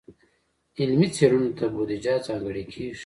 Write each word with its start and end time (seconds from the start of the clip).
علمي 0.79 1.07
څیړنو 1.15 1.49
ته 1.57 1.65
بودیجه 1.73 2.13
ځانګړې 2.27 2.63
کیږي. 2.71 2.99